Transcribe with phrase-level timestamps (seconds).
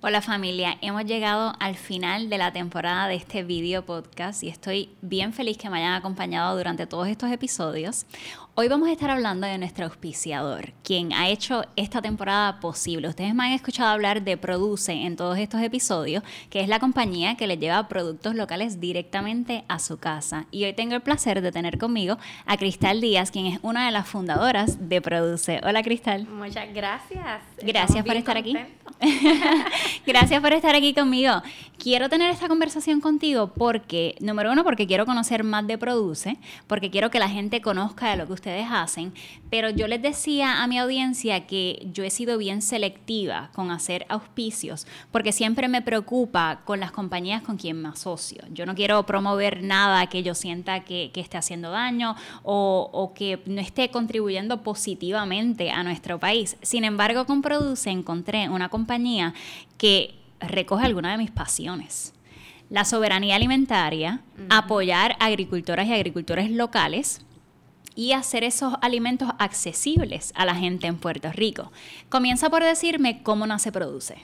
[0.00, 4.90] Hola familia, hemos llegado al final de la temporada de este video podcast y estoy
[5.02, 8.06] bien feliz que me hayan acompañado durante todos estos episodios.
[8.60, 13.06] Hoy vamos a estar hablando de nuestro auspiciador, quien ha hecho esta temporada posible.
[13.06, 17.36] Ustedes me han escuchado hablar de Produce en todos estos episodios, que es la compañía
[17.36, 20.46] que les lleva productos locales directamente a su casa.
[20.50, 23.92] Y hoy tengo el placer de tener conmigo a Cristal Díaz, quien es una de
[23.92, 25.60] las fundadoras de Produce.
[25.62, 26.26] Hola Cristal.
[26.26, 27.40] Muchas gracias.
[27.62, 28.56] Gracias por estar aquí.
[30.04, 31.42] gracias por estar aquí conmigo.
[31.78, 36.90] Quiero tener esta conversación contigo porque, número uno, porque quiero conocer más de Produce, porque
[36.90, 39.12] quiero que la gente conozca de lo que usted hacen,
[39.50, 44.06] pero yo les decía a mi audiencia que yo he sido bien selectiva con hacer
[44.08, 48.42] auspicios, porque siempre me preocupa con las compañías con quien me asocio.
[48.52, 53.42] Yo no quiero promover nada que yo sienta que, esté haciendo daño o, o, que
[53.46, 56.56] no esté contribuyendo positivamente a nuestro país.
[56.62, 59.34] Sin embargo, con Produce encontré una compañía
[59.78, 62.14] que recoge alguna de mis pasiones
[62.70, 67.22] la soberanía alimentaria, apoyar a agricultoras y agricultores locales
[67.98, 71.72] y hacer esos alimentos accesibles a la gente en Puerto Rico.
[72.08, 74.18] Comienza por decirme cómo nace Produce.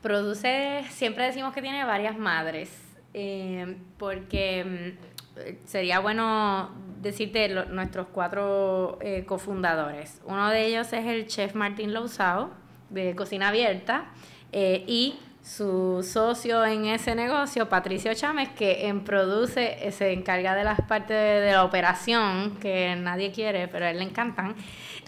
[0.00, 2.70] Produce, siempre decimos que tiene varias madres,
[3.12, 6.70] eh, porque mm, sería bueno
[7.02, 10.22] decirte nuestros cuatro eh, cofundadores.
[10.24, 12.52] Uno de ellos es el chef Martín Lousao,
[12.88, 14.06] de Cocina Abierta,
[14.50, 20.54] eh, y su socio en ese negocio, Patricio Chámez, que en Produce eh, se encarga
[20.54, 24.54] de las partes de, la operación que nadie quiere, pero a él le encantan.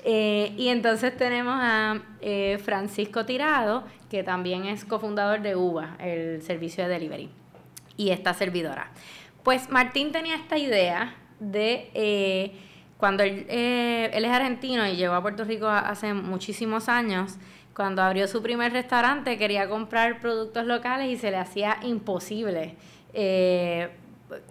[0.05, 6.43] Eh, y entonces tenemos a eh, Francisco Tirado, que también es cofundador de UBA, el
[6.43, 7.31] servicio de delivery,
[7.97, 8.91] y esta servidora.
[9.45, 12.53] Pues Martín tenía esta idea de
[12.97, 17.39] cuando él, él es argentino y llegó a Puerto Rico hace muchísimos años,
[17.75, 22.77] cuando abrió su primer restaurante quería comprar productos locales y se le hacía imposible.
[23.13, 23.91] Eh,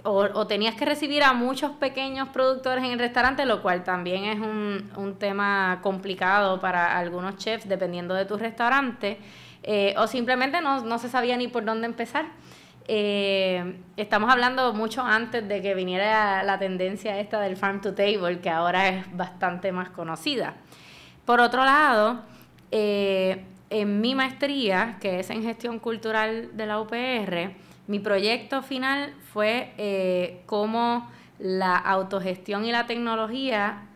[0.04, 4.40] o, tenías que recibir a muchos pequeños productores en el restaurante, lo cual también es
[4.40, 9.18] un, tema complicado para algunos chefs, dependiendo de tu restaurante,
[9.64, 12.26] eh, o simplemente no, se sabía ni por dónde empezar.
[12.88, 18.40] Eh, estamos hablando mucho antes de que viniera la tendencia esta del farm to table,
[18.40, 20.56] que ahora es bastante más conocida.
[21.26, 22.22] Por otro lado,
[22.72, 27.56] eh, en mi maestría, que es en gestión cultural de la UPR,
[27.88, 33.88] mi proyecto final fue eh, cómo la autogestión y la tecnología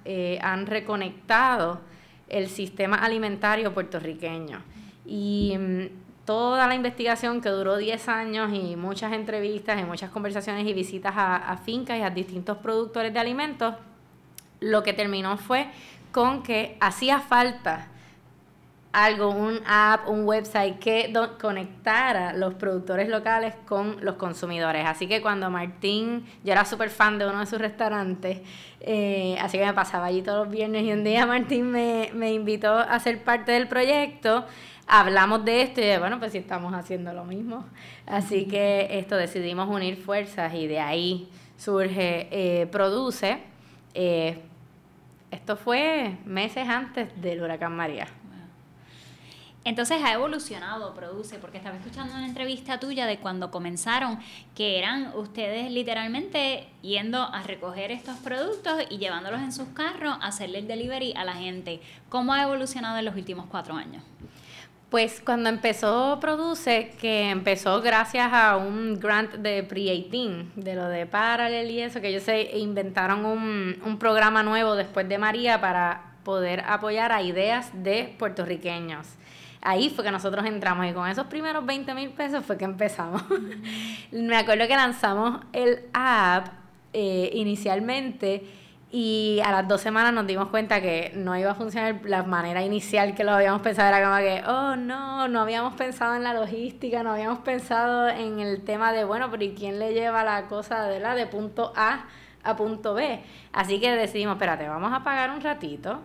[0.41, 1.81] han reconectado
[2.29, 4.61] el sistema alimentario puertorriqueño.
[5.05, 10.67] Y mm, toda la investigación que duró 10 años y muchas entrevistas y muchas conversaciones
[10.67, 13.73] y visitas a fincas y a distintos productores de alimentos,
[14.59, 15.67] lo que terminó fue
[16.11, 17.87] con que hacía falta
[18.97, 24.85] algo, un app, un website que conectara los productores locales con los consumidores.
[24.87, 28.39] Así que cuando Martín, yo era súper fan de uno de sus restaurantes,
[28.79, 32.33] eh, así que me pasaba allí todos los viernes y un día Martín me, me
[32.33, 34.45] invitó a ser parte del proyecto.
[34.89, 37.65] Hablamos de esto y bueno, pues sí estamos haciendo lo mismo.
[38.05, 43.39] Así que esto decidimos unir fuerzas y de ahí surge eh, Produce.
[43.93, 44.41] Eh,
[45.29, 48.07] esto fue meses antes del huracán María.
[49.65, 54.17] Entonces ha evolucionado, produce, porque estaba escuchando una entrevista tuya de cuando comenzaron,
[54.55, 60.27] que eran ustedes literalmente yendo a recoger estos productos y llevándolos en sus carros, a
[60.27, 61.81] hacerle el delivery a la gente.
[62.07, 64.01] ¿Cómo ha evolucionado en los últimos cuatro años?
[64.89, 71.05] Pues cuando empezó Produce, que empezó gracias a un grant de Pre-18, de lo de
[71.05, 76.13] Parallel y eso, que ellos se inventaron un, un programa nuevo después de María para
[76.23, 79.17] poder apoyar a ideas de puertorriqueños
[79.61, 83.21] ahí fue que nosotros entramos y con esos primeros 20 mil pesos fue que empezamos.
[84.11, 86.47] Me acuerdo que lanzamos el app
[86.93, 88.43] eh, inicialmente
[88.91, 92.63] y a las dos semanas nos dimos cuenta que no iba a funcionar la manera
[92.63, 93.89] inicial que lo habíamos pensado.
[93.89, 98.39] Era como que, oh no, no habíamos pensado en la logística, no habíamos pensado en
[98.39, 101.73] el tema de, bueno, pero ¿y quién le lleva la cosa de la de punto
[101.75, 102.05] A
[102.43, 103.21] a punto B?
[103.51, 105.99] Así que decidimos, espérate, vamos a pagar un ratito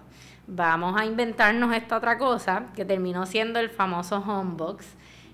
[0.46, 4.86] vamos a inventarnos esta otra cosa que terminó siendo el famoso homebox,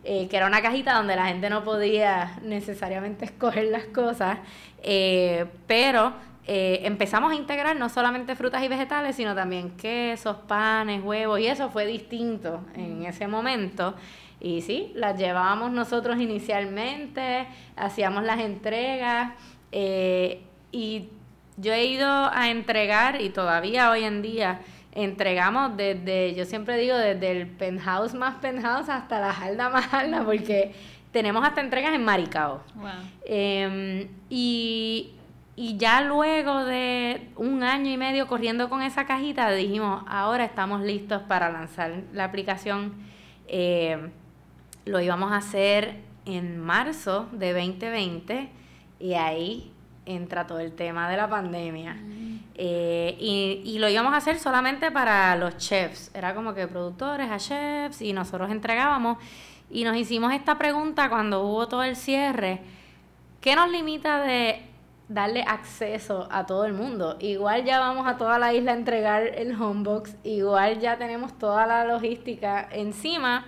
[0.04, 4.38] eh, que era una cajita donde la gente no podía necesariamente escoger las cosas,
[4.82, 6.12] eh, pero
[6.48, 11.46] eh, empezamos a integrar no solamente frutas y vegetales, sino también quesos, panes, huevos, y
[11.46, 13.94] eso fue distinto en ese momento.
[14.40, 17.46] Y sí, las llevábamos nosotros inicialmente,
[17.76, 19.34] hacíamos las entregas,
[20.72, 21.08] y
[21.56, 24.60] yo he ido a entregar, y todavía hoy en día,
[24.92, 30.24] entregamos desde, yo siempre digo, desde el penthouse más penthouse hasta la jalda más jalda,
[30.24, 30.74] porque
[31.12, 32.62] tenemos hasta entregas en Maricao.
[33.24, 35.12] Em, y,
[35.58, 40.82] y ya luego de un año y medio corriendo con esa cajita, dijimos, ahora estamos
[40.82, 42.94] listos para lanzar la aplicación.
[43.48, 44.12] Em,
[44.84, 45.96] lo íbamos a hacer
[46.26, 48.50] en marzo de 2020
[49.00, 49.72] y ahí
[50.06, 51.94] entra todo el tema de la pandemia.
[51.94, 52.38] Mm.
[52.54, 56.12] Eh, y, y, lo íbamos a hacer solamente para los chefs.
[56.14, 59.18] Era como que productores a chefs y nosotros entregábamos.
[59.72, 62.60] Y nos hicimos esta pregunta cuando hubo todo el cierre.
[63.40, 64.67] ¿Qué nos limita de
[65.08, 67.16] darle acceso a todo el mundo?
[67.20, 70.14] Igual ya vamos a toda la isla a entregar el homebox.
[70.24, 73.46] Igual ya tenemos toda la logística encima.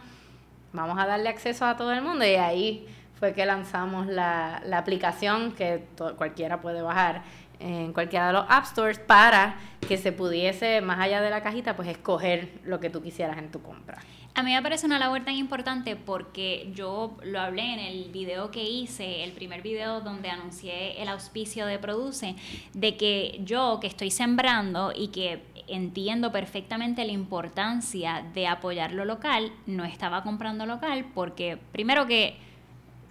[0.72, 2.24] Vamos a darle acceso a todo el mundo.
[2.24, 2.86] Y ahí
[3.18, 5.84] fue que lanzamos la, la aplicación que
[6.16, 7.22] cualquiera puede bajar
[7.60, 11.76] en cualquiera de los App Stores para que se pudiese, más allá de la cajita,
[11.76, 13.98] pues escoger lo que tú quisieras en tu compra.
[14.34, 18.50] A mí me parece una labor tan importante porque yo lo hablé en el video
[18.50, 22.36] que hice, el primer video donde anuncié el auspicio de Produce,
[22.72, 29.04] de que yo que estoy sembrando y que entiendo perfectamente la importancia de apoyar lo
[29.04, 32.36] local, no estaba comprando local porque primero que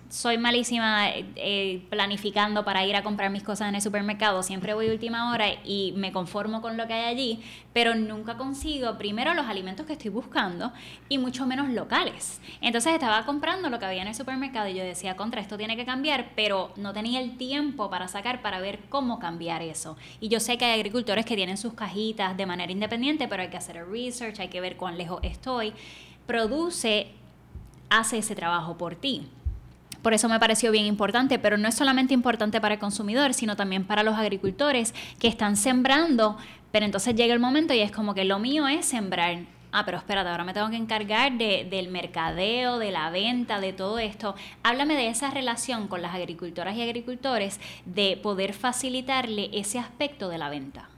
[0.10, 4.42] soy malísima eh, planificando para ir a comprar mis cosas en el supermercado.
[4.42, 8.98] Siempre voy última hora y me conformo con lo que hay allí, pero nunca consigo
[8.98, 10.74] primero los alimentos que estoy buscando
[11.10, 12.42] y mucho menos locales.
[12.60, 15.78] Entonces estaba comprando lo que había en el supermercado y yo decía, contra, esto tiene
[15.78, 19.96] que cambiar, pero no tenía el tiempo para sacar para ver cómo cambiar eso.
[20.20, 23.50] Y yo sé que hay agricultores que tienen sus cajitas de manera independiente, pero hay
[23.50, 25.74] que hacer el research, hay que ver cuán lejos estoy.
[26.26, 27.12] Produce,
[27.92, 29.28] hace ese trabajo por ti.
[30.02, 33.56] Por eso me pareció bien importante, pero no es solamente importante para el consumidor, sino
[33.56, 36.38] también para los agricultores que están sembrando,
[36.72, 39.40] pero entonces llega el momento y es como que lo mío es sembrar.
[39.72, 43.72] Ah, pero espérate, ahora me tengo que encargar de, del mercadeo, de la venta, de
[43.72, 44.36] todo esto.
[44.64, 50.40] Háblame de esa relación con las agricultoras y agricultores, de poder facilitarle ese aspecto de
[50.40, 50.90] la venta.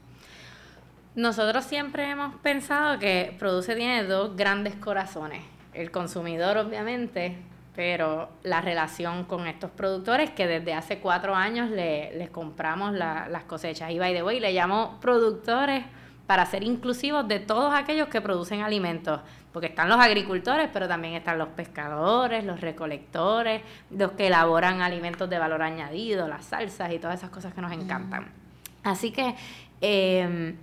[1.15, 5.43] Nosotros siempre hemos pensado que Produce tiene dos grandes corazones.
[5.73, 7.35] El consumidor, obviamente,
[7.75, 13.43] pero la relación con estos productores que desde hace cuatro años le, les compramos las
[13.45, 13.91] cosechas.
[13.91, 15.83] Y by the way, le llamo productores
[16.27, 19.19] para ser inclusivos de todos aquellos que producen alimentos,
[19.51, 25.29] porque están los agricultores, pero también están los pescadores, los recolectores, los que elaboran alimentos
[25.29, 28.31] de valor añadido, las salsas y todas esas cosas que nos encantan.
[28.83, 29.35] Así que
[29.81, 30.55] eh,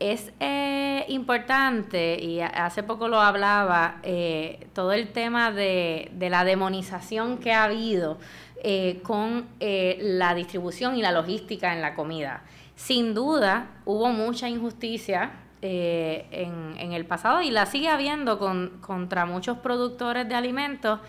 [0.00, 7.36] es eh, importante, y hace poco lo hablaba, eh, todo el tema de, la demonización
[7.36, 8.18] que ha habido
[8.64, 12.42] eh, con la distribución y la logística en la comida.
[12.74, 19.26] Sin duda, hubo mucha injusticia en, en, el pasado y la sigue habiendo con, contra
[19.26, 21.00] muchos productores de alimentos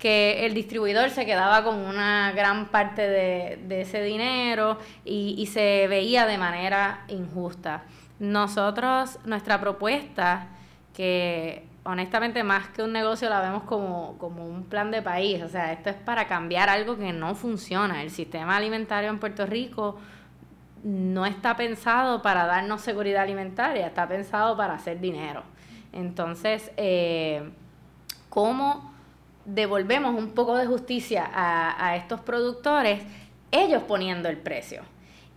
[0.00, 5.86] que el distribuidor se quedaba con una gran parte de, ese dinero y, y se
[5.86, 7.84] veía de manera injusta.
[8.20, 10.48] Nosotros, nuestra propuesta,
[10.94, 15.48] que honestamente más que un negocio la vemos como, como un plan de país, o
[15.48, 18.02] sea, esto es para cambiar algo que no funciona.
[18.02, 19.98] El sistema alimentario en Puerto Rico
[20.84, 25.42] no está pensado para darnos seguridad alimentaria, está pensado para hacer dinero.
[25.92, 27.50] Entonces, eh,
[28.28, 28.92] ¿cómo
[29.46, 33.02] devolvemos un poco de justicia a, a estos productores?
[33.50, 34.82] Ellos poniendo el precio.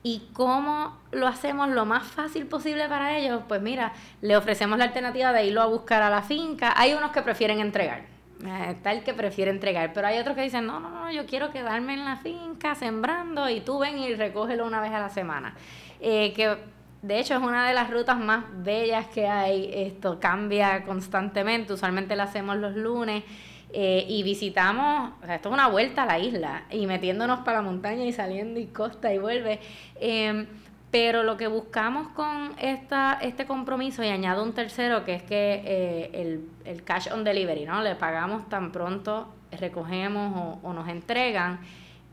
[0.06, 3.42] ¿Y cómo lo hacemos lo más fácil posible para ellos?
[3.48, 6.74] Pues mira, le ofrecemos la alternativa de irlo a buscar a la finca.
[6.76, 8.02] Hay unos que prefieren entregar.
[8.46, 11.26] Eh, está el que prefiere entregar, pero hay otros que dicen, no, no, no, yo
[11.26, 15.10] quiero quedarme en la finca sembrando y tú ven y recógelo una vez a la
[15.10, 15.56] semana.
[16.02, 16.58] Eh, que
[17.02, 22.18] de hecho es una de las rutas más bellas que hay, esto cambia constantemente, usualmente
[22.18, 23.24] lo hacemos los lunes
[23.74, 27.58] eh, y visitamos, o sea, esto es una vuelta a la isla y metiéndonos para
[27.58, 29.60] la montaña y saliendo y costa y vuelve.
[30.00, 30.46] Em,
[30.92, 35.64] pero lo que buscamos con esta, este compromiso, y añado un tercero, que es que
[35.66, 37.82] eh, el, el, cash on delivery, ¿no?
[37.82, 41.60] Le pagamos tan pronto recogemos o, o nos entregan,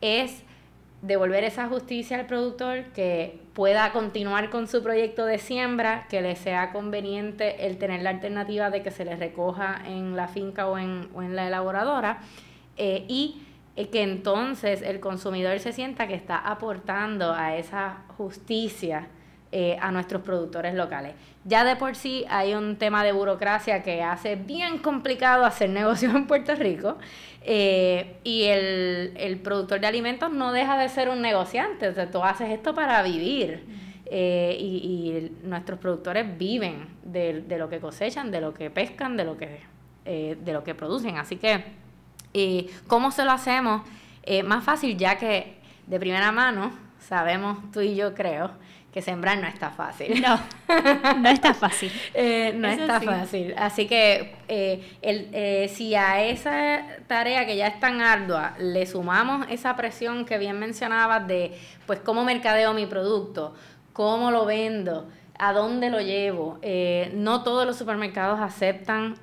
[0.00, 0.42] es
[1.02, 6.37] devolver esa justicia al productor, que pueda continuar con su proyecto de siembra, que le
[6.37, 10.78] sea conveniente el tener la alternativa de que se le recoja en la finca o
[10.78, 12.21] en, o en la elaboradora,
[12.76, 13.42] eh, y
[13.76, 19.09] eh, que entonces el consumidor se sienta que está aportando a esa justicia
[19.52, 21.14] eh, a nuestros productores locales.
[21.45, 26.14] Ya de por sí hay un tema de burocracia que hace bien complicado hacer negocios
[26.14, 26.99] en Puerto Rico
[27.42, 32.23] eh, y el, productor de alimentos no deja de ser un negociante, o sea, tú
[32.23, 33.64] haces esto para vivir.
[34.07, 39.37] eh, y, nuestros productores viven de, lo que cosechan, de lo que pescan, de lo
[39.37, 39.62] que,
[40.04, 41.16] de lo que producen.
[41.19, 41.64] Así que,
[42.87, 43.83] ¿cómo se lo hacemos?
[44.45, 45.57] más fácil ya que
[45.88, 48.52] de primera mano sabemos tú y yo creo
[48.92, 50.20] que sembrar no está fácil.
[50.20, 50.38] No,
[51.18, 51.92] no está fácil.
[52.14, 53.54] Eh, no está fácil.
[53.56, 58.85] Así que eh, el, eh, si a esa tarea que ya es tan ardua le
[58.87, 61.56] sumamos esa presión que bien mencionabas de,
[61.87, 63.54] pues, cómo mercadeo mi producto,
[63.92, 66.59] cómo lo vendo, a dónde lo llevo.
[67.14, 69.16] no todos los supermercados aceptan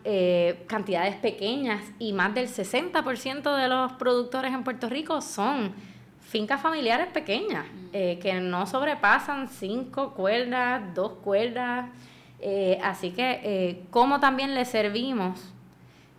[0.66, 5.74] cantidades pequeñas y más del 60% de los productores en Puerto Rico son
[6.28, 11.90] fincas familiares pequeñas, eh, que no sobrepasan cinco cuerdas, dos cuerdas.
[12.40, 15.54] Eh, así que, eh, ¿cómo también le servimos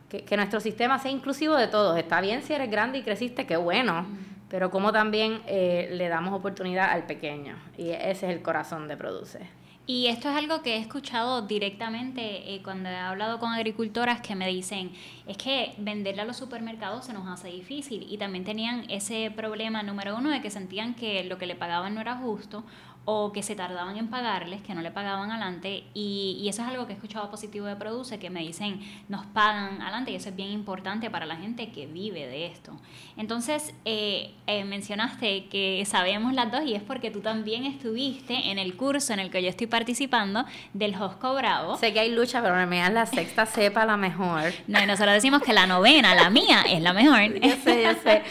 [0.09, 1.99] que, que, nuestro sistema sea inclusivo de todos?
[1.99, 4.07] Está bien si eres grande y creciste, qué bueno,
[4.49, 7.57] pero cómo también le damos oportunidad al pequeño.
[7.77, 9.41] Y ese es el corazón de Produce.
[9.91, 14.35] Y esto es algo que he escuchado directamente eh, cuando he hablado con agricultoras que
[14.35, 14.93] me dicen,
[15.27, 18.07] es que venderle a los supermercados se nos hace difícil.
[18.07, 21.95] Y también tenían ese problema número uno de que sentían que lo que le pagaban
[21.95, 22.65] no era justo
[23.11, 26.87] o que se tardaban en pagarles, que no le pagaban adelante, y, eso es algo
[26.87, 30.37] que he escuchado positivo de Produce, que me dicen, nos pagan adelante, y eso es
[30.37, 32.79] bien importante para la gente que vive de esto.
[33.17, 38.59] Entonces, eh, eh, mencionaste que sabemos las dos, y es porque tú también estuviste en
[38.59, 41.79] el curso en el que yo estoy participando del Josco Bravo.
[41.79, 44.53] Sé que hay lucha, pero me dan la sexta cepa la mejor.
[44.67, 47.23] No, y nosotros decimos que la novena, la mía, es la mejor.
[47.41, 48.23] Yo sé, yo sé.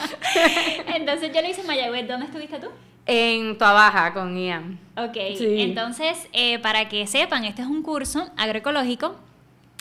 [0.95, 2.67] Entonces yo lo hice en Mayagüez, ¿dónde estuviste tú?
[3.07, 4.79] En Tuabaja con Ian.
[4.97, 9.15] Ok, entonces, eh, para que sepan, este es un curso agroecológico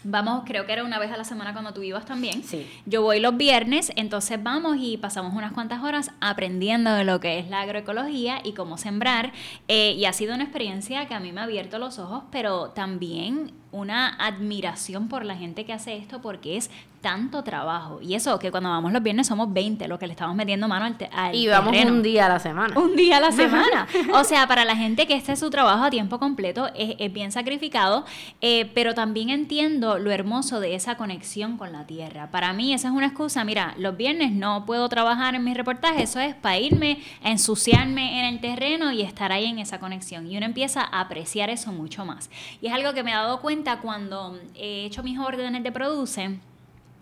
[0.08, 2.44] Vamos, creo que era una vez a la semana cuando tú ibas también.
[2.44, 2.64] Sí.
[2.86, 7.40] Yo voy los viernes, entonces vamos y pasamos unas cuantas horas aprendiendo de lo que
[7.40, 9.32] es la agroecología y cómo sembrar.
[9.66, 12.70] Eh, y ha sido una experiencia que a mí me ha abierto los ojos, pero
[12.70, 16.70] también una admiración por la gente que hace esto porque es
[17.00, 18.00] tanto trabajo.
[18.02, 20.86] Y eso, que cuando vamos los viernes somos 20 los que le estamos metiendo mano
[20.86, 22.76] al, al Y vamos un día a la semana.
[22.76, 23.86] Un día a la semana.
[24.12, 27.30] o sea, para la gente que este es su trabajo a tiempo completo, es, bien
[27.30, 28.04] sacrificado,
[28.40, 32.30] eh, pero también entiendo lo hermoso de esa conexión con la tierra.
[32.30, 33.44] Para mí esa es una excusa.
[33.44, 38.20] Mira, los viernes no puedo trabajar en mis reportajes, eso es para irme a ensuciarme
[38.20, 40.30] en el terreno y estar ahí en esa conexión.
[40.30, 42.30] Y uno empieza a apreciar eso mucho más.
[42.60, 46.38] Y es algo que me he dado cuenta cuando he hecho mis órdenes de produce,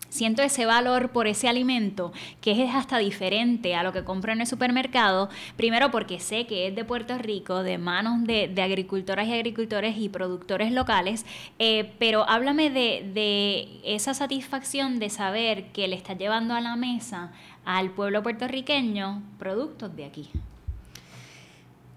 [0.09, 4.41] siento ese valor por ese alimento que es hasta diferente a lo que compro en
[4.41, 9.33] el supermercado, primero porque sé que es de Puerto Rico, de manos de, agricultoras y
[9.33, 11.25] agricultores y productores locales,
[11.59, 16.75] eh, pero háblame de, de, esa satisfacción de saber que le está llevando a la
[16.75, 17.31] mesa
[17.65, 20.29] al pueblo puertorriqueño productos de aquí.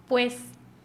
[0.08, 0.42] Pues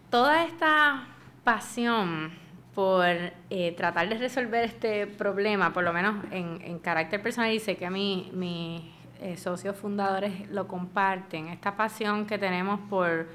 [0.09, 1.07] toda esta
[1.43, 2.42] pasión
[2.73, 3.05] por
[3.49, 7.89] eh, tratar de resolver este problema, por lo menos en, carácter personal, y sé que
[7.89, 8.81] mí, mis
[9.21, 13.27] eh, socios fundadores lo comparten, esta pasión que tenemos por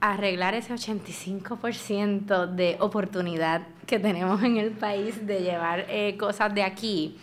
[0.00, 6.62] arreglar ese 85% de oportunidad que tenemos en el país de llevar eh, cosas de
[6.62, 7.18] aquí,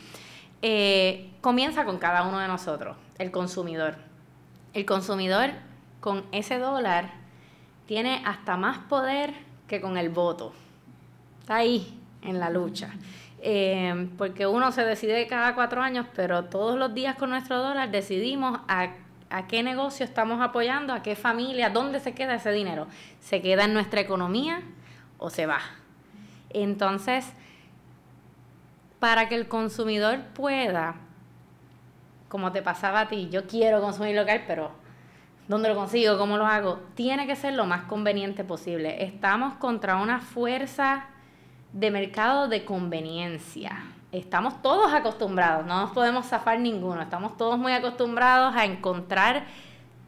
[1.42, 3.96] comienza con cada uno de nosotros, el consumidor.
[4.74, 5.52] El consumidor
[6.00, 7.12] con ese dólar
[7.88, 9.34] tiene hasta más poder
[9.68, 10.54] que con el voto
[11.42, 12.92] está ahí en la lucha.
[13.44, 17.90] Eh, porque uno se decide cada cuatro años, pero todos los días con nuestro dólar
[17.90, 18.90] decidimos a,
[19.32, 22.88] a qué negocio estamos apoyando, a qué familia, dónde se queda ese dinero.
[23.20, 24.62] ¿Se queda en nuestra economía
[25.18, 25.60] o se va?
[26.52, 27.26] Entonces,
[29.00, 30.96] para que el consumidor pueda,
[32.30, 34.72] como te pasaba a ti, yo quiero consumir local, pero
[35.48, 36.20] ¿dónde lo consigo?
[36.20, 36.80] ¿Cómo lo hago?
[36.94, 39.04] Tiene que ser lo más conveniente posible.
[39.04, 41.08] Estamos contra una fuerza
[41.74, 43.84] de mercado de conveniencia.
[44.12, 49.46] Estamos todos acostumbrados, no nos podemos zafar ninguno, estamos todos muy acostumbrados a encontrar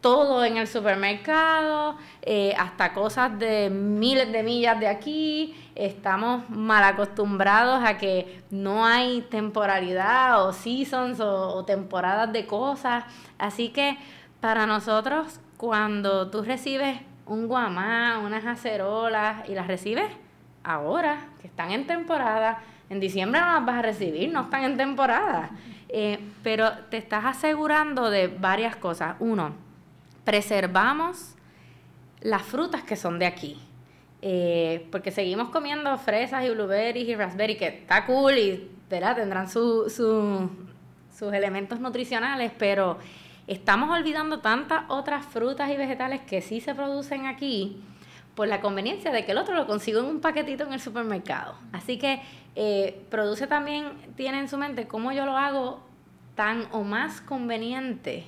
[0.01, 5.55] todo en el supermercado, eh, hasta cosas de miles de millas de aquí.
[5.75, 13.05] Estamos mal acostumbrados a que no hay temporalidad o seasons o, o temporadas de cosas.
[13.37, 13.97] Así que
[14.41, 20.11] para nosotros, cuando tú recibes un guamá, unas acerolas y las recibes
[20.63, 24.77] ahora, que están en temporada, en diciembre no las vas a recibir, no están en
[24.77, 25.51] temporada.
[25.89, 29.15] Eh, pero te estás asegurando de varias cosas.
[29.19, 29.53] Uno,
[30.23, 31.35] preservamos
[32.21, 33.59] las frutas que son de aquí.
[34.21, 39.99] Eh, porque seguimos comiendo fresas y blueberries y raspberry, que está cool y tendrán sus
[41.33, 42.97] elementos nutricionales, pero
[43.47, 47.83] estamos olvidando tantas otras frutas y vegetales que sí se producen aquí
[48.35, 51.55] por la conveniencia de que el otro lo consigo en un paquetito en el supermercado.
[51.71, 52.21] Así que
[52.55, 55.81] eh, Produce también tiene en su mente cómo yo lo hago
[56.35, 58.25] tan o más conveniente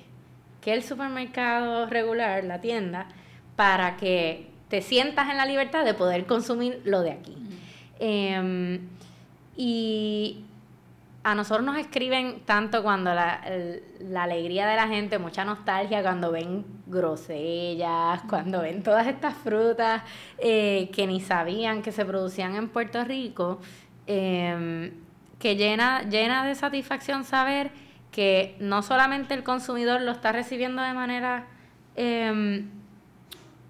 [0.62, 3.08] que el supermercado regular, la tienda,
[3.56, 7.38] para que te sientas en la libertad de poder consumir lo de aquí.
[8.00, 8.80] Em,
[9.56, 10.44] y
[11.26, 13.42] a nosotros nos escriben tanto cuando la,
[14.16, 20.04] alegría de la gente, mucha nostalgia cuando ven grosellas, cuando ven todas estas frutas
[20.38, 23.60] eh, que ni sabían que se producían en Puerto Rico,
[24.06, 24.92] em,
[25.40, 27.72] que llena, llena de satisfacción saber
[28.12, 31.48] que no solamente el consumidor lo está recibiendo de manera
[31.96, 32.70] em,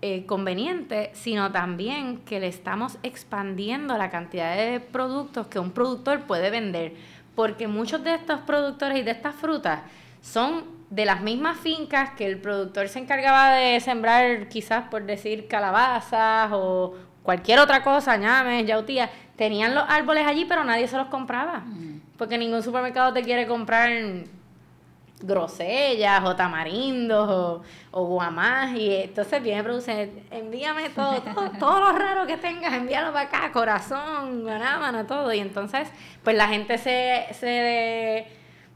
[0.02, 6.24] eh, conveniente, sino también que le estamos expandiendo la cantidad de productos que un productor
[6.24, 9.82] puede vender porque muchos de estos productores y de estas frutas
[10.22, 15.48] son de las mismas fincas que el productor se encargaba de sembrar, quizás por decir
[15.48, 21.08] calabazas o cualquier otra cosa, ñames, yautía, tenían los árboles allí, pero nadie se los
[21.08, 21.60] compraba.
[21.60, 22.02] Mm.
[22.18, 23.92] Porque ningún supermercado te quiere comprar
[25.26, 31.22] grosellas o tamarindos o, o guamás y entonces viene produce envíame todo,
[31.60, 35.34] todo, lo raro que tengas envíalo para acá corazón guanábana todo.
[35.34, 35.88] Y entonces
[36.24, 38.28] pues la gente se, se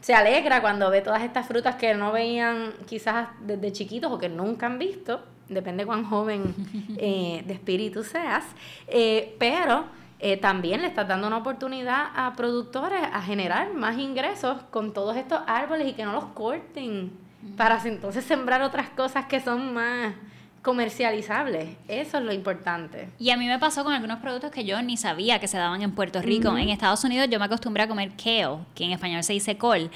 [0.01, 4.29] se alegra cuando ve todas estas frutas que no veían quizás desde chiquitos o que
[4.29, 6.53] nunca han visto depende cuán joven
[6.97, 8.45] eh, de espíritu seas.
[8.87, 9.85] Eh, pero
[10.19, 15.15] eh, también le estás dando una oportunidad a productores a generar más ingresos con todos
[15.15, 17.11] estos árboles y que no los corten
[17.55, 20.13] para entonces sembrar otras cosas que son más
[20.61, 21.69] comercializables.
[21.87, 23.09] Eso es lo importante.
[23.17, 25.81] Y a mí me pasó con algunos productos que yo ni sabía que se daban
[25.81, 26.55] en Puerto Rico.
[26.57, 29.89] En Estados Unidos yo me acostumbré a comer kale, que en español se dice col.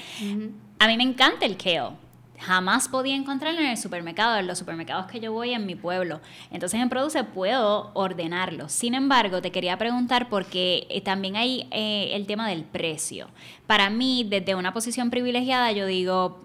[0.78, 2.03] A mí me encanta el kale
[2.38, 6.20] jamás podía encontrarlo en el supermercado, en los supermercados que yo voy en mi pueblo.
[6.50, 8.68] Entonces en Produce puedo ordenarlo.
[8.68, 13.28] Sin embargo, te quería preguntar porque eh, también hay eh, el tema del precio.
[13.66, 16.42] Para mí, desde una posición privilegiada, yo digo,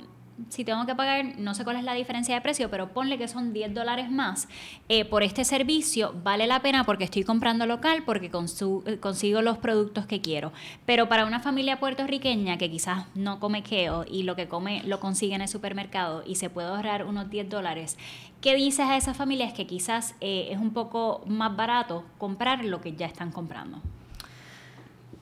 [0.48, 3.28] si tengo que pagar, no sé cuál es la diferencia de precio, pero ponle que
[3.28, 4.48] son 10 dólares más
[4.88, 9.58] eh, por este servicio, vale la pena porque estoy comprando local, porque eh, consigo los
[9.58, 10.52] productos que quiero.
[10.86, 15.00] Pero para una familia puertorriqueña que quizás no come keo y lo que come lo
[15.00, 17.98] consigue en el supermercado y se puede ahorrar unos 10 dólares,
[18.42, 22.82] ¿qué dices a esas familias que quizás eh, es un poco más barato comprar lo
[22.82, 23.82] que ya están comprando?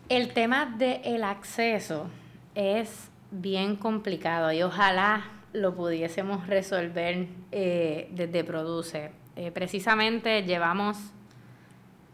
[0.09, 2.07] El tema del acceso
[2.55, 9.11] es bien complicado y ojalá lo pudiésemos resolver eh, desde Produce.
[9.35, 10.97] Eh, precisamente llevamos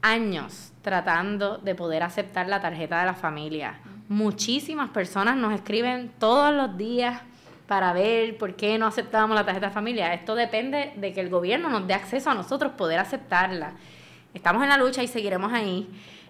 [0.02, 3.80] años tratando de poder aceptar la tarjeta de la familia.
[4.10, 7.22] Muchísimas personas nos escriben todos los días
[7.68, 10.14] para ver por qué no aceptamos la tarjeta de familia.
[10.14, 13.74] Esto depende de que el gobierno nos dé acceso a nosotros poder aceptarla.
[14.34, 15.88] Estamos en la lucha y seguiremos ahí.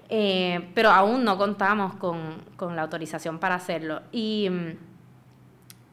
[0.09, 4.01] Eh, pero aún no contamos con, la autorización para hacerlo.
[4.11, 4.49] Y,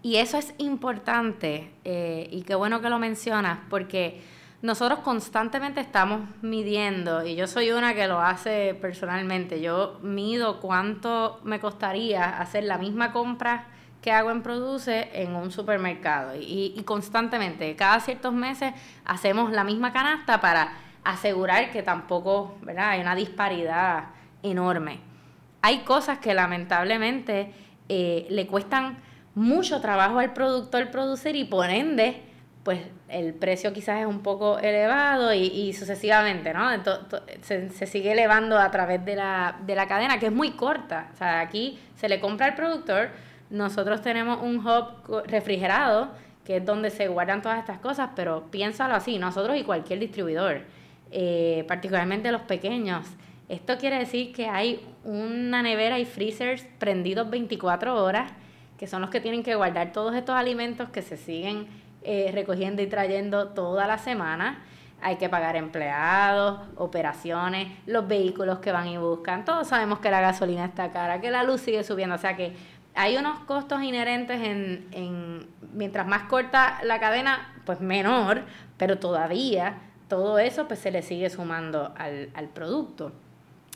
[0.03, 4.23] y eso es importante, eh, y qué bueno que lo mencionas, porque
[4.63, 11.41] nosotros constantemente estamos midiendo, y yo soy una que lo hace personalmente, yo mido cuánto
[11.45, 13.67] me costaría hacer la misma compra
[14.03, 16.35] que hago en Produce en un supermercado.
[16.37, 18.73] Y, y constantemente, cada ciertos meses,
[19.05, 20.73] hacemos la misma canasta para
[21.05, 22.91] asegurar que tampoco ¿verdad?
[22.91, 24.05] hay una disparidad
[24.43, 25.01] enorme.
[25.63, 27.53] Hay cosas que lamentablemente
[27.89, 28.99] eh, le cuestan
[29.35, 32.23] mucho trabajo al productor producir y por ende,
[32.63, 36.69] pues el precio quizás es un poco elevado y, sucesivamente, ¿no?
[37.43, 41.11] se, se, sigue elevando a través de la, de la cadena, que es muy corta.
[41.13, 43.11] O sea, aquí se le compra al productor,
[43.51, 46.11] nosotros tenemos un hub refrigerado,
[46.45, 50.63] que es donde se guardan todas estas cosas, pero piénsalo así, nosotros y cualquier distribuidor
[51.11, 53.07] eh, particularmente los pequeños.
[53.49, 58.31] Esto quiere decir que hay una nevera y freezers prendidos 24 horas,
[58.79, 61.67] que son los que tienen que guardar todos estos alimentos que se siguen
[62.03, 64.63] eh, recogiendo y trayendo toda la semana.
[65.03, 69.45] Hay que pagar empleados, operaciones, los vehículos que van y buscan.
[69.45, 72.15] Todos sabemos que la gasolina está cara, que la luz sigue subiendo.
[72.15, 72.55] O sea que
[72.95, 78.43] hay unos costos inherentes en, en mientras más corta la cadena, pues menor,
[78.77, 83.13] pero todavía todo eso pues se le sigue sumando al, producto.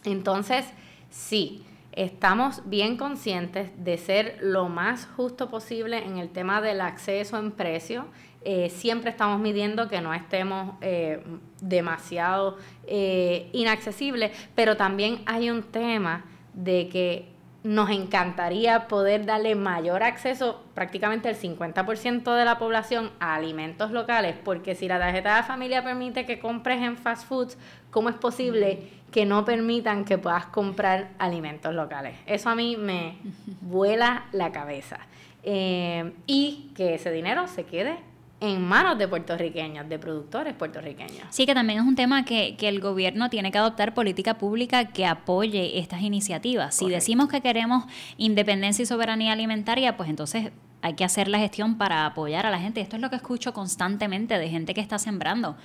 [0.04, 0.66] Entonces,
[1.08, 7.38] sí, estamos bien conscientes de ser lo más justo posible en el tema del acceso
[7.38, 8.06] en precio.
[8.42, 11.22] Eh, siempre estamos midiendo que no estemos eh,
[11.62, 17.33] demasiado eh, inaccesibles, pero también hay un tema de que
[17.64, 24.36] nos encantaría poder darle mayor acceso, prácticamente el 50% de la población, a alimentos locales,
[24.44, 27.56] porque si la tarjeta de familia permite que compres en fast foods,
[27.90, 32.14] ¿cómo es posible que no permitan que puedas comprar alimentos locales?
[32.26, 33.16] Eso a mí me
[33.62, 34.98] vuela la cabeza.
[35.42, 37.96] Eh, y que ese dinero se quede
[38.40, 41.26] en manos de puertorriqueños, de productores puertorriqueños.
[41.30, 44.86] Sí, que también es un tema que, que el gobierno tiene que adoptar política pública
[44.86, 46.74] que apoye estas iniciativas.
[46.74, 47.84] Si decimos que queremos
[48.16, 50.50] independencia y soberanía alimentaria, pues entonces
[50.82, 52.82] hay que hacer la gestión para apoyar a la gente.
[52.82, 55.56] Esto es lo que escucho constantemente de gente que está sembrando.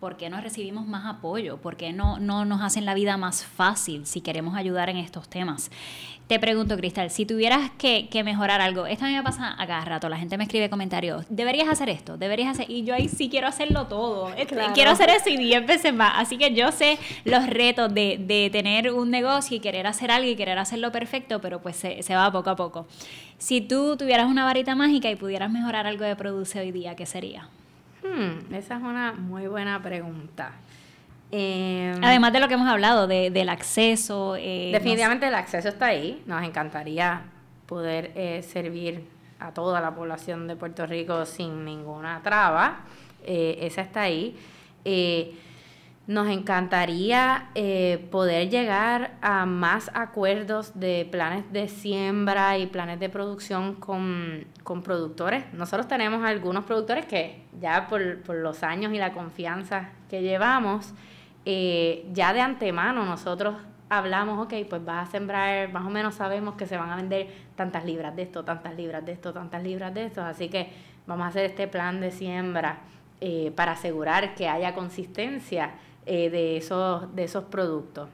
[0.00, 1.58] ¿Por qué no recibimos más apoyo?
[1.58, 5.28] ¿Por qué no, no nos hacen la vida más fácil si queremos ayudar en estos
[5.28, 5.70] temas?
[6.30, 9.84] Te pregunto, Cristal, si tuvieras que, mejorar algo, esto a mí me pasa a cada
[9.84, 13.28] rato, la gente me escribe comentarios, deberías hacer esto, deberías hacer, y yo ahí sí
[13.28, 17.00] quiero hacerlo todo, este, quiero hacer eso y 10 veces más, así que yo sé
[17.24, 21.40] los retos de, de, tener un negocio y querer hacer algo y querer hacerlo perfecto,
[21.40, 22.86] pero pues se, se va poco a poco.
[23.38, 27.06] Si tú tuvieras una varita mágica y pudieras mejorar algo de Produce hoy día, ¿qué
[27.06, 27.48] sería?
[28.04, 30.52] Hmm, esa es una muy buena pregunta.
[31.32, 34.36] Em, Además de lo que hemos hablado, de, del acceso.
[34.36, 36.22] Eh, definitivamente el acceso está ahí.
[36.26, 37.22] Nos encantaría
[37.66, 39.06] poder eh, servir
[39.38, 42.80] a toda la población de Puerto Rico sin ninguna traba.
[43.24, 44.36] Eh, esa está ahí.
[46.06, 47.50] nos encantaría
[48.10, 54.82] poder llegar a más acuerdos de planes de siembra y planes de producción con, con
[54.82, 55.44] productores.
[55.52, 60.92] Nosotros tenemos algunos productores que ya por, por los años y la confianza que llevamos,
[61.44, 63.54] eh, ya de antemano nosotros
[63.88, 67.28] hablamos, ok, pues vas a sembrar, más o menos sabemos que se van a vender
[67.56, 70.70] tantas libras de esto, tantas libras de esto, tantas libras de esto, así que
[71.06, 72.80] vamos a hacer este plan de siembra
[73.20, 75.72] eh, para asegurar que haya consistencia
[76.06, 78.08] eh, de, esos, de esos productos.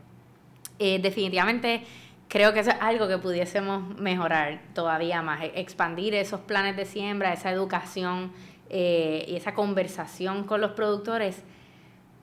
[0.79, 1.85] definitivamente
[2.29, 6.85] creo que eso es algo que pudiésemos mejorar todavía más, e, expandir esos planes de
[6.85, 8.33] siembra, esa educación
[8.69, 11.45] y esa conversación con los productores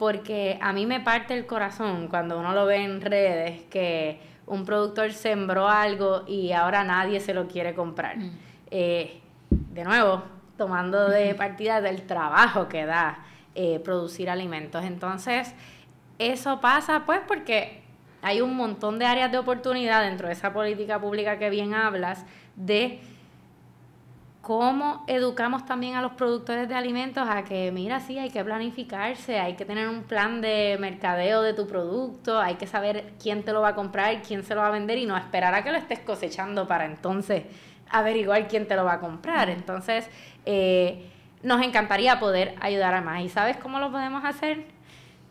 [0.04, 4.66] porque a mí me parte el corazón cuando uno lo ve en redes que un
[4.66, 8.18] productor sembró algo y ahora nadie se lo quiere comprar.
[8.18, 8.32] Mm.
[8.70, 10.24] Eh, de nuevo,
[10.58, 13.20] tomando de partida del trabajo que da
[13.56, 14.84] eh, producir alimentos.
[14.84, 15.56] Entonces,
[16.20, 17.82] eso pasa pues porque
[18.22, 22.26] hay un montón de áreas de oportunidad dentro de esa política pública que bien hablas
[22.58, 23.00] de
[24.44, 29.40] cómo educamos también a los productores de alimentos a que, mira, sí, hay que planificarse,
[29.40, 33.54] hay que tener un plan de mercadeo de tu producto, hay que saber quién te
[33.54, 35.72] lo va a comprar, quién se lo va a vender y no esperar a que
[35.72, 37.44] lo estés cosechando para entonces
[37.90, 39.50] averiguar quién te lo va a comprar.
[39.50, 40.10] Entonces,
[40.46, 41.10] eh,
[41.42, 43.22] nos encantaría poder ayudar a más.
[43.22, 44.66] ¿Y sabes cómo lo podemos hacer?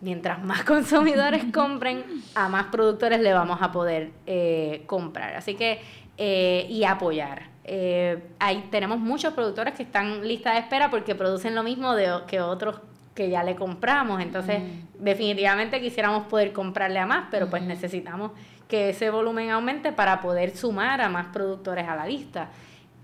[0.01, 2.03] Mientras más consumidores compren,
[2.35, 5.37] a más productores le vamos a poder eh, comprar.
[5.37, 5.83] Así que,
[6.17, 7.52] eh, y apoyar.
[7.65, 12.11] Eh, hay, tenemos muchos productores que están lista de espera porque producen lo mismo de,
[12.27, 12.81] que otros
[13.15, 14.21] que ya le compramos.
[14.21, 15.05] Entonces, mm.
[15.05, 17.69] definitivamente quisiéramos poder comprarle a más, pero pues mm.
[17.69, 18.33] necesitamos
[18.69, 22.49] que ese volumen aumente para poder sumar a más productores a la lista.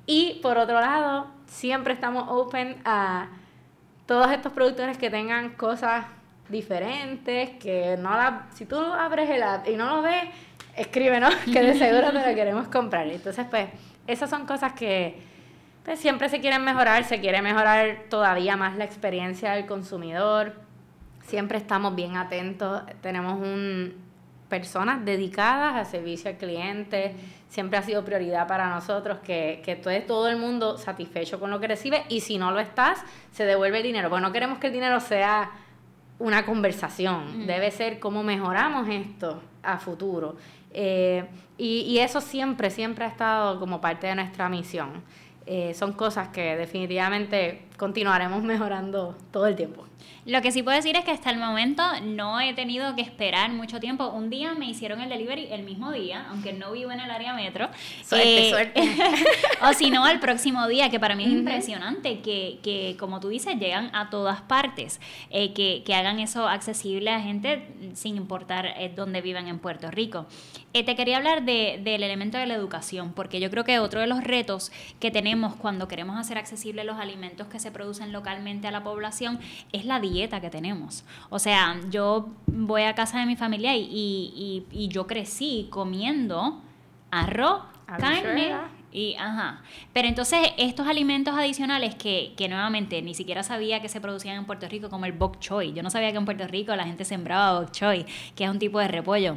[0.06, 3.28] Y por otro lado, siempre estamos open a
[4.06, 6.06] todos estos productores que tengan cosas
[6.48, 10.24] diferentes, que no la, si tú abres el app y no lo ves,
[10.74, 13.06] escríbenos, que de seguro te lo queremos comprar.
[13.06, 13.68] Entonces, pues,
[14.08, 15.20] esas son cosas que
[15.84, 20.54] pues, siempre se quieren mejorar, se quiere mejorar todavía más la experiencia del consumidor.
[21.26, 23.94] Siempre estamos bien atentos, tenemos un,
[24.48, 27.14] personas dedicadas a servicio al cliente.
[27.48, 31.60] Siempre ha sido prioridad para nosotros que, que todo, todo el mundo satisfecho con lo
[31.60, 32.98] que recibe y si no lo estás,
[33.32, 34.08] se devuelve el dinero.
[34.08, 35.50] Porque no queremos que el dinero sea
[36.18, 40.36] una conversación, debe ser cómo mejoramos esto a futuro.
[40.72, 41.24] Eh,
[41.56, 45.02] y, eso siempre, siempre ha estado como parte de nuestra misión.
[45.46, 49.86] Eh, son cosas que definitivamente continuaremos mejorando todo el tiempo.
[50.28, 53.50] Lo que sí puedo decir es que hasta el momento no he tenido que esperar
[53.50, 54.08] mucho tiempo.
[54.08, 57.32] Un día me hicieron el delivery el mismo día, aunque no vivo en el área
[57.32, 57.68] metro.
[58.04, 58.82] Suerte, eh, suerte.
[59.62, 63.28] o si no, al próximo día, que para mí es impresionante que, que, como tú
[63.28, 68.66] dices, llegan a todas partes, eh, que, que, hagan eso accesible a gente sin importar
[68.66, 70.26] eh, dónde vivan en Puerto Rico.
[70.72, 74.06] te quería hablar de, del elemento de la educación, porque yo creo que otro de
[74.06, 78.70] los retos que tenemos cuando queremos hacer accesibles los alimentos que se producen localmente a
[78.70, 79.38] la población
[79.72, 81.04] es la dieta que tenemos.
[81.30, 86.62] O sea, yo voy a casa de mi familia y, y, yo crecí comiendo
[87.10, 88.54] arroz, carne
[88.92, 89.62] y ajá.
[89.92, 94.44] Pero entonces estos alimentos adicionales que, que, nuevamente ni siquiera sabía que se producían en
[94.46, 95.72] Puerto Rico, como el bok choy.
[95.72, 98.58] Yo no sabía que en Puerto Rico la gente sembraba bok choy, que es un
[98.58, 99.36] tipo de repollo.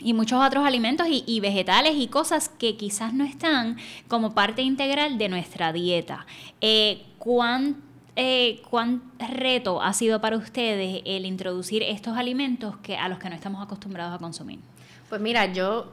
[0.00, 3.76] Y muchos otros alimentos y, vegetales y cosas que quizás no están
[4.08, 6.26] como parte integral de nuestra dieta.
[6.60, 7.76] Eh, ¿cuán,
[8.16, 13.28] eh, ¿Cuán reto ha sido para ustedes el introducir estos alimentos que, a los que
[13.28, 14.60] no estamos acostumbrados a consumir?
[15.08, 15.92] Pues mira, yo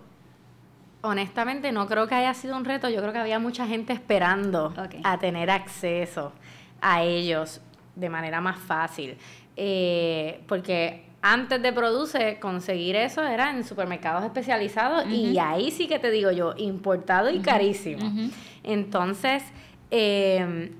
[1.01, 4.73] honestamente no creo que haya sido un reto, yo creo que había mucha gente esperando
[5.03, 6.31] a tener acceso
[6.81, 7.61] a ellos
[7.95, 9.17] de manera más fácil.
[9.55, 15.99] Eh, porque antes de Produce, conseguir eso era en supermercados especializados y ahí sí que
[15.99, 18.11] te digo yo, importado y carísimo.
[18.63, 19.43] Entonces,
[19.89, 20.71] em,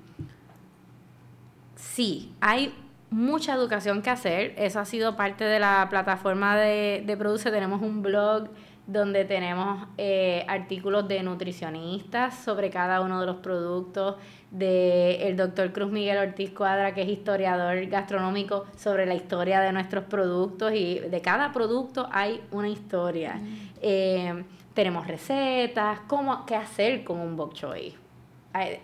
[1.76, 2.74] sí, hay
[3.10, 4.54] mucha educación que hacer.
[4.58, 7.52] Eso ha sido parte de la plataforma de, de Produce.
[7.52, 8.50] Tenemos un blog
[8.88, 14.16] donde tenemos eh, artículos de nutricionistas sobre cada uno de los productos,
[14.50, 19.74] de el doctor Cruz Miguel Ortiz Cuadra, que es historiador gastronómico, sobre la historia de
[19.74, 23.36] nuestros productos y de cada producto hay una historia.
[23.36, 23.70] Mm.
[23.82, 27.94] Eh, tenemos recetas, cómo, qué hacer con un bok choy.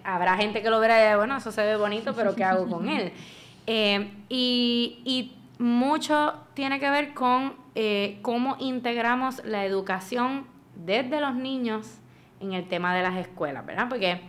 [0.03, 2.89] habrá gente que lo verá y bueno, eso se ve bonito, pero ¿qué hago con
[2.89, 3.11] él?
[3.65, 11.35] Eh, y, y mucho tiene que ver con eh, cómo integramos la educación desde los
[11.35, 11.99] niños
[12.39, 13.87] en el tema de las escuelas, ¿verdad?
[13.89, 14.21] Porque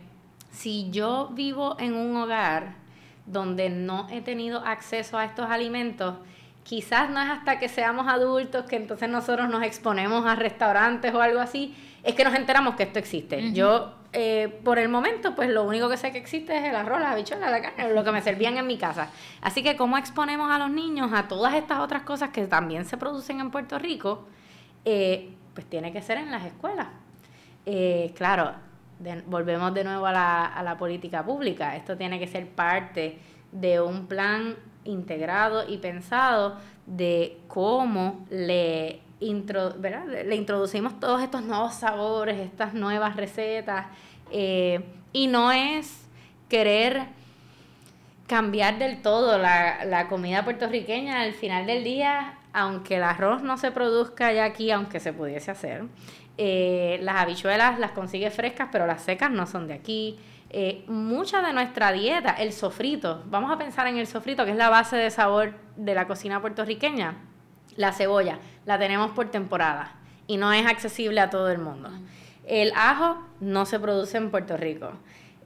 [0.51, 2.77] si yo vivo en un hogar
[3.27, 6.17] donde no he tenido acceso a estos alimentos,
[6.63, 11.21] quizás no es hasta que seamos adultos que entonces nosotros nos exponemos a restaurantes o
[11.21, 13.53] algo así, es que nos enteramos que esto existe.
[13.53, 17.01] Yo, eh, por el momento, pues lo único que sé que existe es el arroz,
[17.01, 19.11] las habichuelas, la carne, lo que me servían en mi casa.
[19.41, 22.97] Así que, ¿cómo exponemos a los niños a todas estas otras cosas que también se
[22.97, 24.29] producen en Puerto Rico?
[24.85, 26.87] Eh, pues tiene que ser en las escuelas.
[27.67, 28.53] Eh, claro,
[29.27, 31.75] volvemos de nuevo a la, a la política pública.
[31.75, 33.19] Esto tiene que ser parte
[33.51, 39.01] de un plan integrado y pensado de cómo le,
[39.33, 43.87] le introducimos todos estos nuevos sabores, estas nuevas recetas,
[44.31, 46.07] eh, y no es
[46.49, 47.07] querer
[48.27, 53.57] cambiar del todo la, la, comida puertorriqueña al final del día, aunque el arroz no
[53.59, 55.85] se produzca ya aquí, aunque se pudiese hacer.
[56.37, 60.19] Eh, las habichuelas las consigue frescas, pero las secas no son de aquí.
[60.51, 64.57] Eh, mucha de nuestra dieta, el sofrito, vamos a pensar en el sofrito, que es
[64.57, 67.17] la base de sabor de la cocina puertorriqueña,
[67.77, 69.95] la cebolla, la tenemos por temporada
[70.27, 71.91] y no es accesible a todo el mundo.
[72.47, 74.93] El ajo no se produce en Puerto Rico.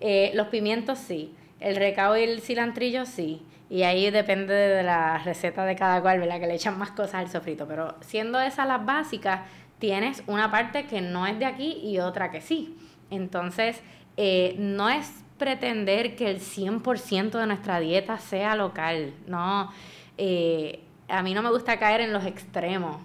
[0.01, 1.35] Eh, los pimientos sí.
[1.61, 3.43] El recao y el cilantrillo sí.
[3.71, 6.41] Y ahí depende de la receta de cada cual, ¿verdad?
[6.41, 7.67] Que le echan más cosas al sofrito.
[7.67, 9.41] Pero siendo esas las básicas,
[9.79, 12.77] tienes una parte que no es de aquí y otra que sí.
[13.11, 13.81] Entonces,
[14.17, 19.71] eh, no es pretender que el 100% de nuestra dieta sea local, no.
[20.17, 22.97] Eh, a mí no me gusta caer en los extremos.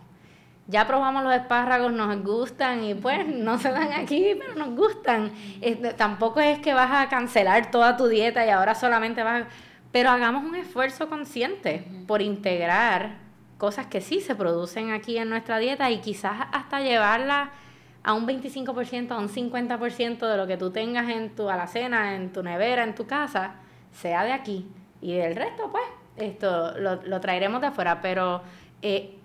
[0.68, 5.32] Ya probamos los espárragos, nos gustan y pues no se dan aquí, pero nos gustan.
[5.98, 9.48] tampoco es que vas a cancelar toda tu dieta y ahora solamente vas a...
[9.92, 13.18] Pero hagamos un esfuerzo consciente por integrar
[13.58, 17.52] cosas que sí se producen aquí en nuestra dieta y quizás hasta llevarla
[18.04, 22.34] a un 25%, a un 50% de lo que tú tengas en tu alacena, en
[22.34, 23.56] tu nevera, en tu casa,
[23.92, 24.68] sea de aquí.
[25.02, 25.84] Y del resto, pues,
[26.18, 28.02] esto lo, lo traeremos de afuera.
[28.02, 28.42] Pero
[28.82, 29.16] eh,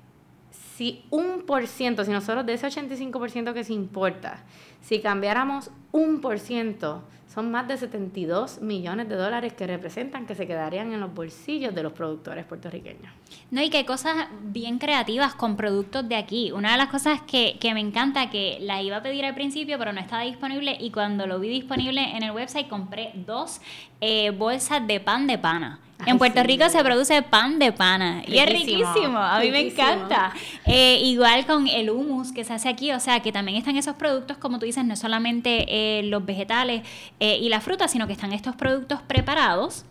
[0.51, 4.45] si un por ciento, si nosotros de ese 85% que se importa,
[4.81, 7.03] si cambiáramos un por ciento,
[7.39, 11.73] son más de 72 millones de dólares que representan que se quedarían en los bolsillos
[11.73, 13.13] de los productores puertorriqueños.
[13.53, 16.51] No, y que hay cosas bien creativas con productos de aquí.
[16.51, 19.79] Una de las cosas que, que me encanta, que la iba a pedir al principio,
[19.79, 23.61] pero no estaba disponible, y cuando lo vi disponible en el website compré dos
[24.01, 28.39] eh, bolsas de pan de pana en Puerto Rico se produce pan de pana y
[28.39, 30.33] es riquísimo, a mí me encanta.
[30.65, 33.97] Eh, igual con el hummus que se hace aquí, o sea que también están esos
[33.97, 36.83] productos, como tú dices, no solamente eh, los vegetales
[37.29, 39.85] eh, y la fruta, sino que están estos productos preparados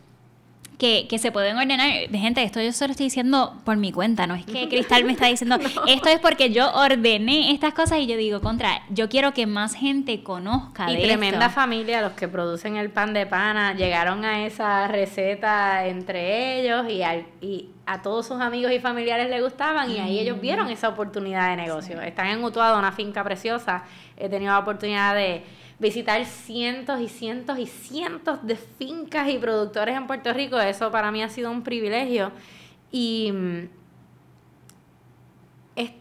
[0.78, 2.10] que, que, se pueden ordenar.
[2.10, 5.14] De gente, esto yo solo estoy diciendo por mi cuenta, no es que Cristal me
[5.14, 9.34] está diciendo, esto es porque yo ordené estas cosas y yo digo, contra, yo quiero
[9.34, 10.92] que más gente conozca.
[10.92, 16.60] Y tremenda familia, los que producen el pan de pana, llegaron a esa receta entre
[16.60, 17.02] ellos y,
[17.46, 21.50] y a todos sus amigos y familiares les gustaban y ahí ellos vieron esa oportunidad
[21.52, 22.02] de negocio.
[22.02, 23.84] Están en Utuado, una finca preciosa,
[24.18, 25.44] he tenido la oportunidad de
[25.80, 30.60] visitar cientos y cientos y cientos de fincas y productores en Puerto Rico.
[30.60, 32.32] Eso para mí ha sido un privilegio.
[32.92, 33.70] Y mm,
[35.76, 35.92] es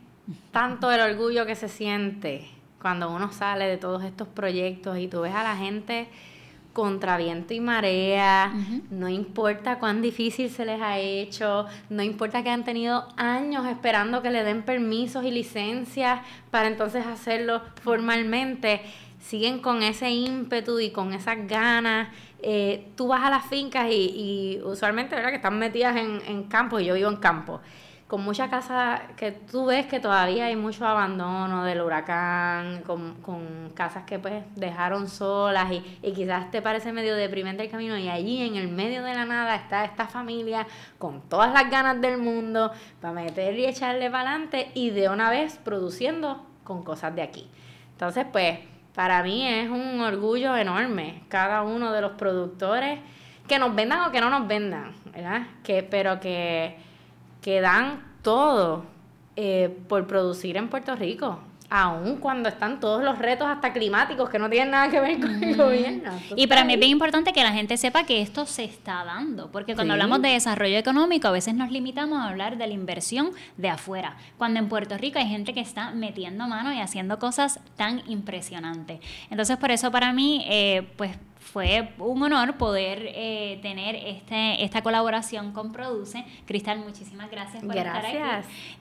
[0.51, 2.49] tanto el orgullo que se siente
[2.81, 6.09] cuando uno sale de todos estos proyectos y tú ves a la gente
[6.77, 8.53] contra viento y marea,
[8.91, 14.21] no importa cuán difícil se les ha hecho, no importa que han tenido años esperando
[14.21, 18.83] que le den permisos y licencias para entonces hacerlo formalmente,
[19.27, 22.09] siguen con ese ímpetu y con esas ganas.
[22.41, 25.31] Eh, tú vas a las fincas y, usualmente, ¿verdad?
[25.31, 27.61] Que están metidas en, en campo, y yo vivo en campo
[28.07, 33.71] con muchas casas que tú ves que todavía hay mucho abandono del huracán, con, con
[33.75, 38.09] casas que pues dejaron solas y, y, quizás te parece medio deprimente el camino y
[38.09, 42.19] allí en el medio de la nada está esta familia con todas las ganas del
[42.19, 47.23] mundo para meter y echarle para adelante y de una vez produciendo con cosas de
[47.23, 47.51] aquí.
[47.91, 48.61] Entonces pues
[48.97, 52.99] para mí es un orgullo enorme cada uno de los productores
[53.47, 55.47] que nos vendan o que no nos vendan, ¿verdad?
[55.63, 56.85] Que, pero que
[57.47, 58.83] que dan todo
[59.37, 61.39] eh, por producir en Puerto Rico.
[61.69, 65.43] Aún cuando están todos los retos hasta climáticos que no tienen nada que ver con
[65.43, 66.13] el gobierno.
[66.37, 69.51] Y para mí es bien importante que la gente sepa que esto se está dando,
[69.51, 73.31] porque cuando hablamos de desarrollo económico a veces nos limitamos a hablar de la inversión
[73.57, 77.61] de afuera, cuando en Puerto Rico hay gente que está metiendo mano y haciendo cosas
[77.77, 79.01] tan impresionantes.
[79.31, 81.13] Entonces por eso para mí, eh, pues
[81.47, 86.25] fue un honor poder eh, tener este, esta colaboración con Produce.
[86.45, 88.19] Cristal, muchísimas gracias por estar aquí.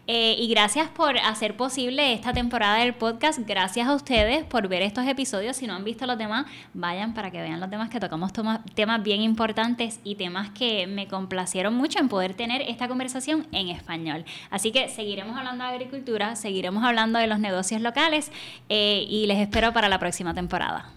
[0.08, 3.40] Eh, y gracias por hacer posible esta temporada del podcast.
[3.48, 5.58] Gracias a ustedes por ver estos episodios.
[5.58, 9.04] Si no han visto los demás, vayan para que vean los demás que tocamos temas
[9.04, 14.26] bien importantes y temas que me complacieron mucho en poder tener esta conversación en español.
[14.50, 18.32] Así que seguiremos hablando de agricultura, seguiremos hablando de los negocios locales
[18.70, 20.90] eh, y les espero para la próxima temporada.